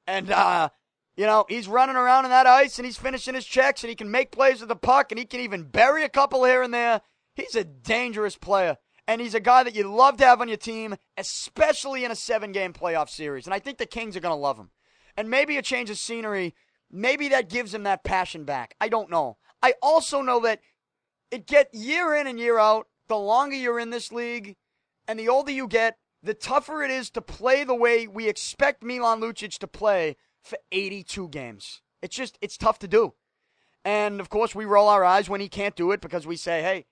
[0.06, 0.70] And, uh,
[1.16, 3.94] you know, he's running around in that ice and he's finishing his checks and he
[3.96, 6.74] can make plays with the puck and he can even bury a couple here and
[6.74, 7.00] there.
[7.34, 8.76] He's a dangerous player.
[9.10, 12.14] And he's a guy that you love to have on your team, especially in a
[12.14, 13.44] seven game playoff series.
[13.44, 14.70] And I think the Kings are going to love him.
[15.16, 16.54] And maybe a change of scenery,
[16.92, 18.76] maybe that gives him that passion back.
[18.80, 19.38] I don't know.
[19.64, 20.60] I also know that
[21.32, 24.54] it get year in and year out, the longer you're in this league
[25.08, 28.84] and the older you get, the tougher it is to play the way we expect
[28.84, 31.82] Milan Lucic to play for 82 games.
[32.00, 33.14] It's just, it's tough to do.
[33.84, 36.62] And of course, we roll our eyes when he can't do it because we say,
[36.62, 36.86] hey,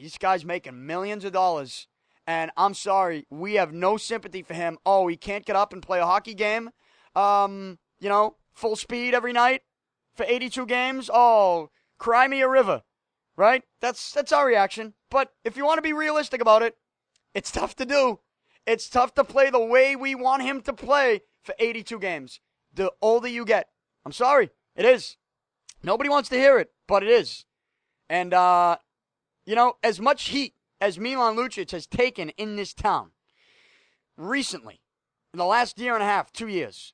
[0.00, 1.86] this guy's making millions of dollars.
[2.26, 4.78] And I'm sorry, we have no sympathy for him.
[4.86, 6.70] Oh, he can't get up and play a hockey game,
[7.14, 9.62] um, you know, full speed every night
[10.14, 11.10] for 82 games.
[11.12, 12.82] Oh, cry me a river,
[13.36, 13.62] right?
[13.80, 14.94] That's that's our reaction.
[15.10, 16.76] But if you want to be realistic about it,
[17.34, 18.20] it's tough to do.
[18.66, 22.40] It's tough to play the way we want him to play for 82 games.
[22.72, 23.68] The older you get,
[24.06, 25.18] I'm sorry, it is.
[25.82, 27.44] Nobody wants to hear it, but it is.
[28.08, 28.78] And, uh,
[29.46, 33.10] you know, as much heat as Milan Lucic has taken in this town
[34.16, 34.80] recently,
[35.32, 36.92] in the last year and a half, two years,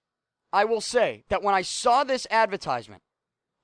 [0.52, 3.02] I will say that when I saw this advertisement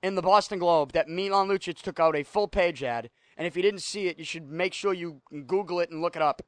[0.03, 3.57] in the Boston Globe that Milan Lucic took out a full page ad, and if
[3.57, 6.43] you didn't see it, you should make sure you Google it and look it up.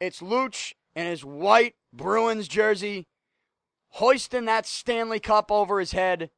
[0.00, 3.08] It's Luch in his white Bruins jersey,
[3.90, 6.30] hoisting that Stanley Cup over his head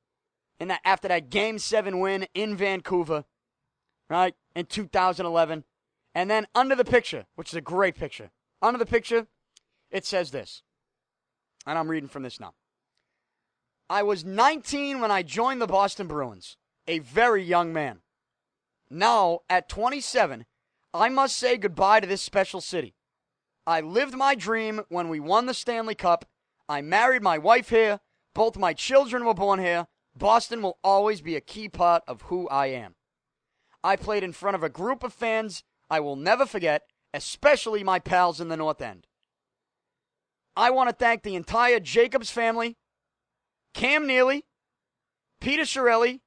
[0.59, 3.25] in that, after that Game 7 win in Vancouver,
[4.13, 5.65] right, in 2011.
[6.15, 9.27] And then under the picture, which is a great picture, under the picture,
[9.91, 10.63] it says this.
[11.67, 12.55] And I'm reading from this now.
[13.89, 18.01] I was 19 when I joined the Boston Bruins, a very young man.
[18.91, 20.47] Now, at 27,
[20.95, 22.95] I must say goodbye to this special city.
[23.67, 26.27] I lived my dream when we won the Stanley Cup.
[26.69, 28.01] I married my wife here.
[28.35, 29.87] Both my children were born here.
[30.17, 32.95] Boston will always be a key part of who I am.
[33.85, 37.99] I played in front of a group of fans I will never forget, especially my
[37.99, 39.07] pals in the North End.
[40.57, 42.77] I want to thank the entire Jacobs family,
[43.75, 44.45] Cam Neely,
[45.41, 46.21] Peter Chiarelli,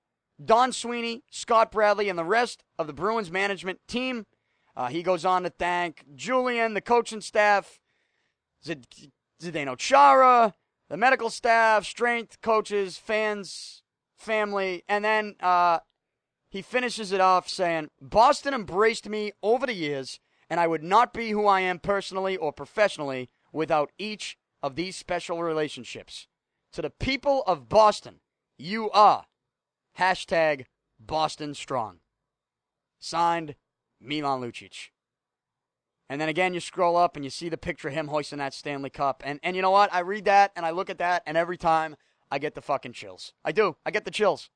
[0.43, 4.25] Don Sweeney, Scott Bradley, and the rest of the Bruins management team.
[4.75, 7.79] Uh, he goes on to thank Julien, the coaching staff,
[9.41, 10.53] Zdeno Chara,
[10.89, 13.83] the medical staff, strength coaches, fans,
[14.17, 15.79] family, and then uh,
[16.55, 21.13] he finishes it off saying, Boston embraced me over the years, and I would not
[21.13, 26.27] be who I am personally or professionally without each of these special relationships.
[26.71, 28.21] To the people of Boston,
[28.57, 29.25] you are
[29.99, 30.63] hashtag
[30.97, 31.99] Boston Strong.
[32.99, 33.55] Signed,
[33.99, 34.91] Milan Lucic.
[36.07, 38.53] And then again, you scroll up and you see the picture of him hoisting that
[38.53, 39.23] Stanley Cup.
[39.25, 39.93] And, and you know what?
[39.93, 41.97] I read that and I look at that, and every time
[42.31, 43.33] I get the fucking chills.
[43.43, 43.75] I do.
[43.85, 44.49] I get the chills.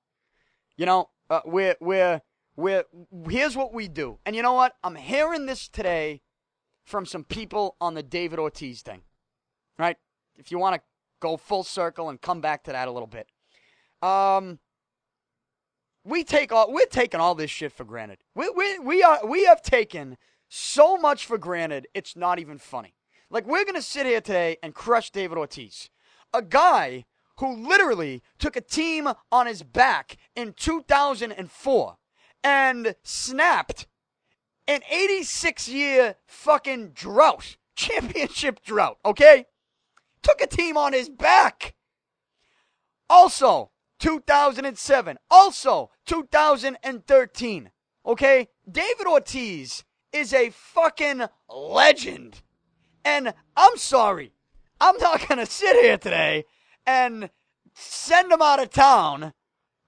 [0.78, 2.22] You know, uh, we're, we're,
[2.56, 2.84] we're,
[3.30, 4.20] here's what we do.
[4.26, 4.74] And you know what?
[4.84, 6.22] I'm hearing this today
[6.84, 9.02] from some people on the David Ortiz thing.
[9.78, 9.98] Right?
[10.38, 10.82] If you want to
[11.20, 13.28] go full circle and come back to that a little bit.
[14.02, 14.60] Um,
[16.06, 18.20] we take all we're taking all this shit for granted.
[18.34, 20.18] We we we are we have taken
[20.50, 22.96] so much for granted, it's not even funny.
[23.30, 25.90] Like, we're to sit here today and crush David Ortiz,
[26.34, 27.06] a guy
[27.40, 31.98] who literally took a team on his back in 2004
[32.44, 33.88] and snapped
[34.68, 39.46] an 86 year fucking drought, championship drought, okay?
[40.22, 41.76] Took a team on his back.
[43.10, 45.18] Also, 2007.
[45.32, 47.72] Also, 2013.
[48.06, 48.48] Okay?
[48.70, 52.42] David Ortiz is a fucking legend.
[53.06, 54.34] And I'm sorry,
[54.82, 56.44] I'm not going to sit here today
[56.90, 57.30] and
[57.76, 59.34] send him out of town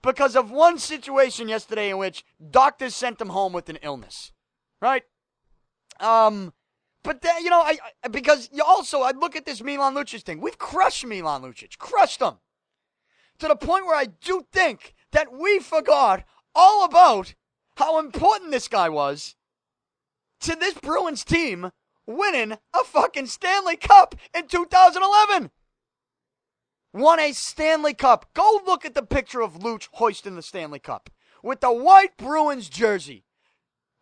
[0.04, 4.32] because of one situation yesterday in which doctors sent him home with an illness.
[4.80, 5.04] Right?
[6.00, 6.54] Um,
[7.04, 10.22] but then, you know, I, I because you also, I look at this Milan Lucic
[10.22, 10.42] thing.
[10.42, 12.36] We've crushed Milan Lucic, crushed him
[13.40, 17.34] to the point where I do think that we forgot all about
[17.78, 19.36] how important this guy was
[20.42, 21.72] to this Bruins team
[22.06, 25.52] winning a fucking Stanley Cup in 2011.
[26.94, 28.34] Won a Stanley Cup.
[28.34, 31.10] Go look at the picture of Luch hoisting the Stanley Cup
[31.44, 33.24] with the white Bruins jersey,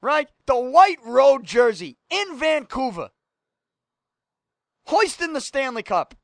[0.02, 0.28] right?
[0.46, 3.12] The white road jersey in Vancouver.
[4.86, 6.16] Hoisting the Stanley Cup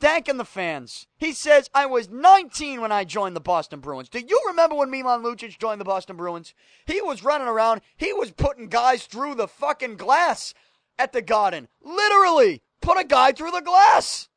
[0.00, 1.06] thanking the fans.
[1.16, 4.08] He says, I was 19 when I joined the Boston Bruins.
[4.08, 6.54] Do you remember when Milan Lucic joined the Boston Bruins?
[6.86, 7.80] He was running around.
[7.96, 10.54] He was putting guys through the fucking glass
[10.98, 11.68] at the Garden.
[11.82, 14.27] Literally, put a guy through the glass.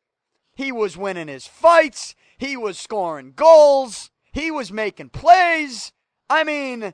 [0.62, 2.14] He was winning his fights.
[2.38, 4.12] He was scoring goals.
[4.32, 5.92] He was making plays.
[6.30, 6.94] I mean,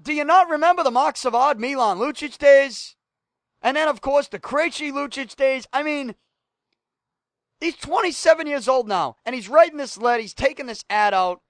[0.00, 2.96] do you not remember the Mark Milan Lucic days?
[3.60, 5.66] And then, of course, the Krejci Lucic days.
[5.72, 6.14] I mean,
[7.60, 10.22] He's 27 years old now, and he's writing this letter.
[10.22, 11.42] He's taking this ad out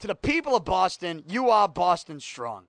[0.00, 1.24] to the people of Boston.
[1.26, 2.66] You are Boston strong.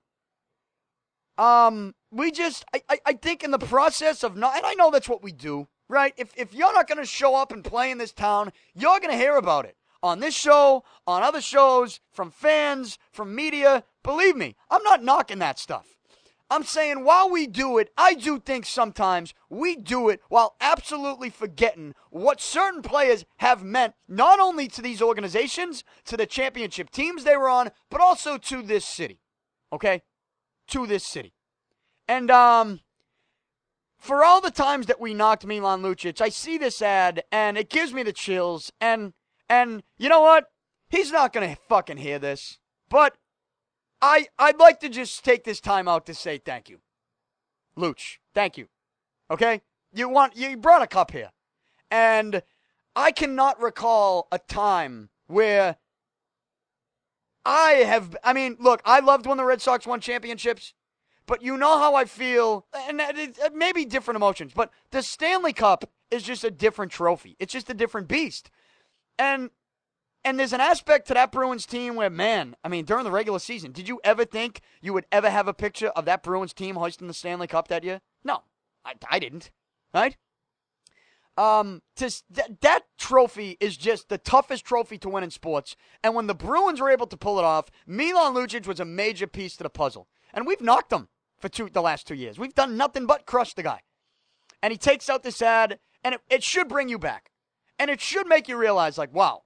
[1.36, 4.90] Um, we just, I, I, I think in the process of not, and I know
[4.90, 5.68] that's what we do.
[5.88, 6.14] Right?
[6.16, 9.12] If, if you're not going to show up and play in this town, you're going
[9.12, 13.84] to hear about it on this show, on other shows, from fans, from media.
[14.02, 15.86] Believe me, I'm not knocking that stuff.
[16.50, 21.28] I'm saying while we do it, I do think sometimes we do it while absolutely
[21.28, 27.24] forgetting what certain players have meant not only to these organizations, to the championship teams
[27.24, 29.20] they were on, but also to this city.
[29.72, 30.00] Okay?
[30.68, 31.34] To this city.
[32.06, 32.80] And um
[33.98, 37.68] for all the times that we knocked Milan Lucic, I see this ad and it
[37.68, 39.12] gives me the chills and
[39.50, 40.46] and you know what?
[40.88, 42.58] He's not to fucking hear this.
[42.88, 43.16] But
[44.00, 46.78] I I'd like to just take this time out to say thank you.
[47.76, 48.68] Looch, thank you.
[49.30, 49.62] Okay?
[49.92, 51.30] You want you brought a cup here.
[51.90, 52.42] And
[52.94, 55.76] I cannot recall a time where
[57.44, 60.74] I have I mean, look, I loved when the Red Sox won championships,
[61.28, 65.52] but you know how I feel and it, may be different emotions, but the Stanley
[65.52, 67.36] Cup is just a different trophy.
[67.38, 68.50] It's just a different beast.
[69.18, 69.50] And
[70.24, 73.38] and there's an aspect to that Bruins team where, man, I mean, during the regular
[73.38, 76.74] season, did you ever think you would ever have a picture of that Bruins team
[76.74, 78.00] hoisting the Stanley Cup that year?
[78.24, 78.42] No,
[78.84, 79.52] I, I didn't.
[79.94, 80.16] Right?
[81.36, 85.76] Um, to, th- that trophy is just the toughest trophy to win in sports.
[86.02, 89.28] And when the Bruins were able to pull it off, Milan Lucic was a major
[89.28, 90.08] piece to the puzzle.
[90.34, 92.38] And we've knocked them for two, the last two years.
[92.38, 93.80] We've done nothing but crush the guy.
[94.62, 97.30] And he takes out this ad, and it, it should bring you back.
[97.78, 99.42] And it should make you realize, like, wow,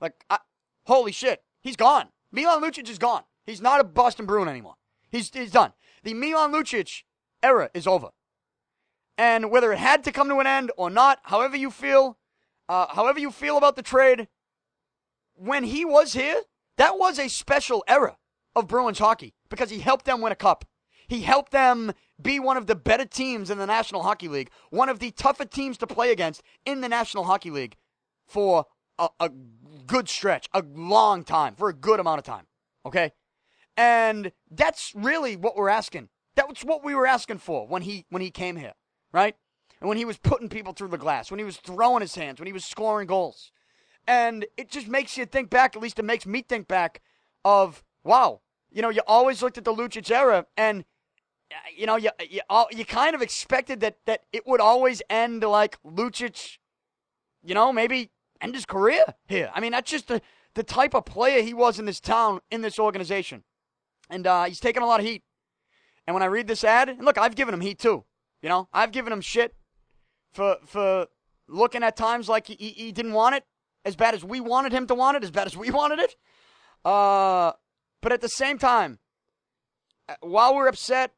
[0.00, 0.38] like, I,
[0.86, 2.08] holy shit, he's gone.
[2.32, 3.24] Milan Lucic is gone.
[3.44, 4.76] He's not a Boston Bruin anymore.
[5.10, 5.72] He's, he's done.
[6.04, 7.02] The Milan Lucic
[7.42, 8.08] era is over.
[9.18, 12.16] And whether it had to come to an end or not, however you feel,
[12.68, 14.28] uh, however you feel about the trade,
[15.34, 16.42] when he was here,
[16.78, 18.16] that was a special era
[18.56, 20.64] of Bruins hockey because he helped them win a cup.
[21.10, 21.92] He helped them
[22.22, 25.44] be one of the better teams in the National Hockey League, one of the tougher
[25.44, 27.74] teams to play against in the National Hockey League
[28.28, 29.28] for a, a
[29.88, 32.46] good stretch, a long time, for a good amount of time.
[32.86, 33.10] Okay?
[33.76, 36.10] And that's really what we're asking.
[36.36, 38.74] That's what we were asking for when he when he came here,
[39.12, 39.34] right?
[39.80, 42.38] And when he was putting people through the glass, when he was throwing his hands,
[42.38, 43.50] when he was scoring goals.
[44.06, 47.02] And it just makes you think back, at least it makes me think back
[47.44, 50.84] of, wow, you know, you always looked at the Lucic era and
[51.76, 55.78] you know, you you, you kind of expected that that it would always end like
[55.82, 56.58] Lucic,
[57.42, 58.10] you know, maybe
[58.40, 59.50] end his career here.
[59.54, 60.22] I mean, that's just the,
[60.54, 63.44] the type of player he was in this town, in this organization.
[64.08, 65.22] And uh, he's taking a lot of heat.
[66.06, 68.04] And when I read this ad, and look, I've given him heat too.
[68.42, 69.54] You know, I've given him shit
[70.32, 71.06] for for
[71.46, 73.44] looking at times like he, he didn't want it
[73.84, 76.16] as bad as we wanted him to want it, as bad as we wanted it.
[76.84, 77.52] Uh,
[78.00, 78.98] but at the same time,
[80.08, 81.12] uh, while we're upset,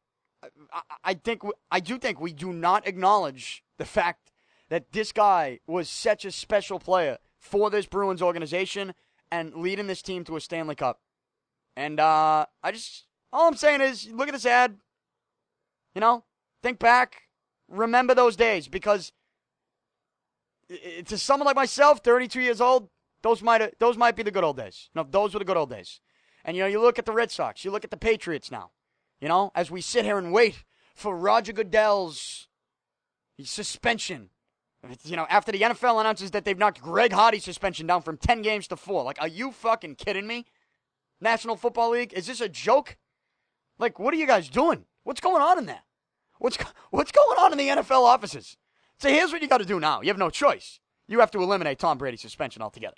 [1.05, 4.33] I, think I do think we do not acknowledge the fact
[4.69, 8.95] that this guy was such a special player for this Bruins organization
[9.31, 11.01] and leading this team to a Stanley Cup.
[11.77, 14.77] And uh, I just, all I'm saying is, look at this ad.
[15.95, 16.25] You know,
[16.63, 17.23] think back,
[17.69, 19.13] remember those days because
[21.05, 22.89] to someone like myself, 32 years old,
[23.23, 24.89] those might those might be the good old days.
[24.95, 26.01] No, those were the good old days.
[26.45, 28.71] And you know, you look at the Red Sox, you look at the Patriots now.
[29.23, 30.65] You know, as we sit here and wait
[30.97, 32.49] for Roger Goodell's
[33.43, 34.31] suspension
[35.05, 38.43] you know, after the NFL announces that they've knocked Greg Hardy's suspension down from 10
[38.43, 39.05] games to 4.
[39.05, 40.45] Like, are you fucking kidding me?
[41.21, 42.13] National Football League?
[42.13, 42.97] Is this a joke?
[43.79, 44.87] Like, what are you guys doing?
[45.05, 45.83] What's going on in there?
[46.41, 46.59] What's
[46.91, 48.57] what's going on in the NFL offices?
[48.99, 50.01] So here's what you got to do now.
[50.01, 50.81] You have no choice.
[51.07, 52.97] You have to eliminate Tom Brady's suspension altogether.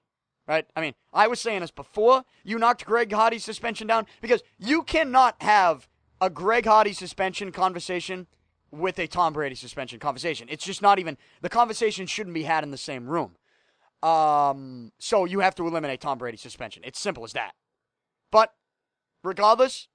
[0.48, 0.66] Right?
[0.74, 4.82] I mean, I was saying this before you knocked Greg Hardy's suspension down because you
[4.82, 5.86] cannot have
[6.24, 8.26] a Greg Hardy suspension conversation
[8.70, 10.48] with a Tom Brady suspension conversation.
[10.50, 13.36] It's just not even the conversation shouldn't be had in the same room.
[14.02, 16.82] Um, so you have to eliminate Tom Brady's suspension.
[16.84, 17.52] It's simple as that.
[18.32, 18.54] But
[19.22, 19.88] regardless,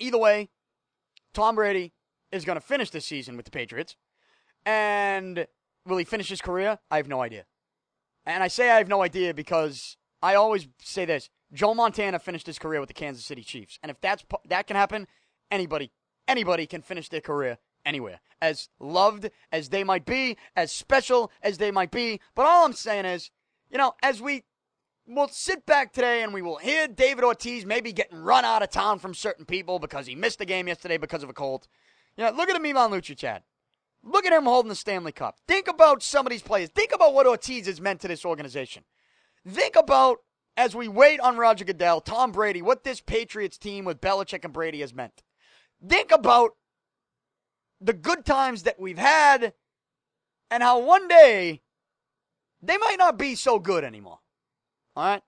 [0.00, 0.50] either way,
[1.32, 1.92] Tom Brady
[2.32, 3.94] is going to finish this season with the Patriots.
[4.66, 5.46] And
[5.86, 6.80] will he finish his career?
[6.90, 7.44] I have no idea.
[8.26, 12.46] And I say I have no idea because I always say this: Joe Montana finished
[12.46, 15.06] his career with the Kansas City Chiefs, and if that's that can happen,
[15.50, 15.92] anybody
[16.26, 18.20] anybody can finish their career anywhere.
[18.40, 22.20] As loved as they might be, as special as they might be.
[22.34, 23.30] But all I'm saying is,
[23.70, 24.44] you know, as we
[25.06, 28.70] will sit back today and we will hear David Ortiz maybe getting run out of
[28.70, 31.68] town from certain people because he missed the game yesterday because of a cold.
[32.16, 33.42] You know, look at the Milan Lucic, Chad.
[34.02, 35.38] Look at him holding the Stanley Cup.
[35.48, 36.68] Think about some of these players.
[36.68, 38.84] Think about what Ortiz has meant to this organization.
[39.48, 40.18] Think about,
[40.58, 44.52] as we wait on Roger Goodell, Tom Brady, what this Patriots team with Belichick and
[44.52, 45.22] Brady has meant.
[45.86, 46.52] Think about
[47.80, 49.52] the good times that we've had
[50.50, 51.62] and how one day
[52.62, 54.20] they might not be so good anymore.
[54.96, 55.22] All right?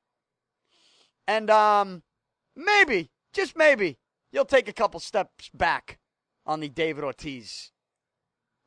[1.26, 2.02] And um
[2.54, 3.98] maybe, just maybe,
[4.32, 5.98] you'll take a couple steps back
[6.46, 7.72] on the David Ortiz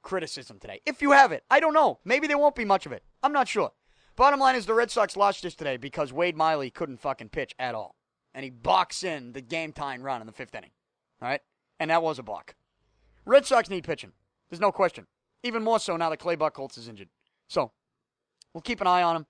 [0.02, 0.82] criticism today.
[0.86, 2.00] If you have it, I don't know.
[2.06, 3.04] Maybe there won't be much of it.
[3.24, 3.72] I'm not sure.
[4.16, 7.56] Bottom line is the Red Sox lost this today because Wade Miley couldn't fucking pitch
[7.58, 7.96] at all.
[8.34, 10.72] And he balked in the game time run in the fifth inning.
[11.22, 11.42] All right?
[11.80, 12.56] And that was a balk.
[13.26, 14.12] Red Sox need pitching.
[14.50, 15.08] There's no question.
[15.44, 17.10] Even more so now that Clay Buchholz is injured.
[17.48, 17.72] So,
[18.54, 19.26] we'll keep an eye on him.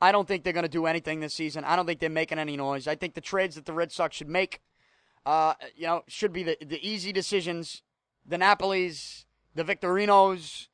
[0.00, 1.62] I don't think they're going to do anything this season.
[1.64, 2.88] I don't think they're making any noise.
[2.88, 4.60] I think the trades that the Red Sox should make,
[5.24, 7.82] uh, you know, should be the, the easy decisions.
[8.26, 10.66] The Napolis, the Victorinos,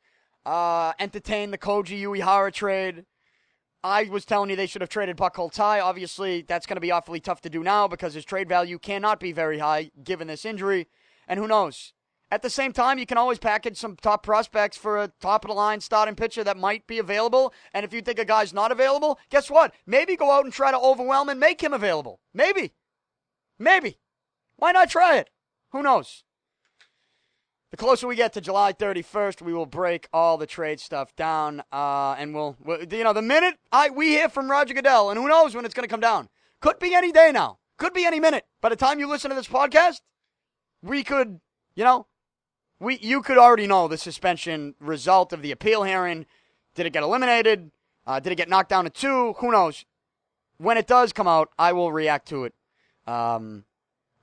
[0.47, 3.05] uh, entertain the Koji Uehara trade.
[3.85, 5.81] I was telling you they should have traded Buchholz high.
[5.81, 9.21] Obviously, that's going to be awfully tough to do now because his trade value cannot
[9.21, 10.89] be very high given this injury.
[11.29, 11.93] And who knows?
[12.31, 15.49] At the same time, you can always package some top prospects for a top of
[15.49, 17.55] the line starting pitcher that might be available.
[17.73, 19.73] And if you think a guy's not available, guess what?
[19.87, 22.21] Maybe go out and try to overwhelm and make him available.
[22.35, 22.75] Maybe.
[23.59, 23.99] Maybe.
[24.57, 25.31] Why not try it?
[25.71, 26.25] Who knows?
[27.71, 31.63] The closer we get to July 31st, we will break all the trade stuff down,
[31.71, 35.19] uh, and we'll, we'll, you know, the minute I we hear from Roger Goodell, and
[35.19, 36.31] who knows when it's going to come down.
[36.61, 37.59] Could be any day now.
[37.77, 38.47] Could be any minute.
[38.63, 40.01] By the time you listen to this podcast,
[40.83, 41.41] we could,
[41.75, 42.07] you know,
[42.81, 46.27] we you could already know the suspension result of the appeal hearing.
[46.75, 47.71] Did it get eliminated?
[48.07, 49.35] Uh, did it get knocked down to two?
[49.39, 49.85] Who knows?
[50.59, 52.55] When it does come out, I will react to it
[53.07, 53.65] um,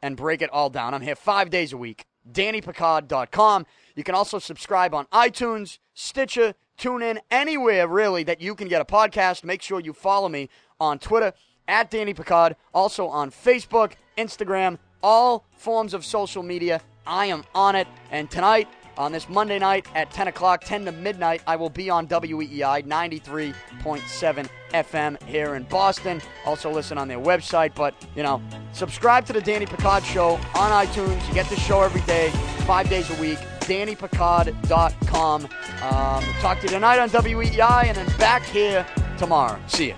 [0.01, 0.93] and break it all down.
[0.93, 2.05] I'm here five days a week.
[2.29, 3.65] DannyPicard.com.
[3.95, 8.85] You can also subscribe on iTunes, Stitcher, TuneIn, anywhere really that you can get a
[8.85, 9.43] podcast.
[9.43, 10.49] Make sure you follow me
[10.79, 11.33] on Twitter
[11.67, 16.81] at Danny Picard, also on Facebook, Instagram, all forms of social media.
[17.05, 17.87] I am on it.
[18.09, 21.91] And tonight, on this Monday night at 10 o'clock, 10 to midnight, I will be
[21.91, 26.21] on WEEI 93.7 FM here in Boston.
[26.45, 28.41] Also listen on their website, but, you know,
[28.73, 31.27] subscribe to the Danny Picard Show on iTunes.
[31.27, 32.31] You get the show every day,
[32.65, 33.37] five days a week.
[33.59, 35.43] DannyPicard.com.
[35.45, 38.85] Um, talk to you tonight on WEEI and then back here
[39.17, 39.59] tomorrow.
[39.67, 39.95] See you.